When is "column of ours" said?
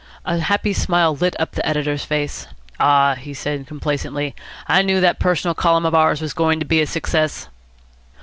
5.53-6.21